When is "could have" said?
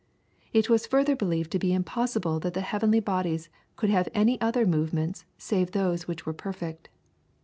3.75-4.09